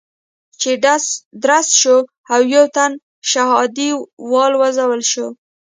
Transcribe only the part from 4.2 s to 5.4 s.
والوزول شو.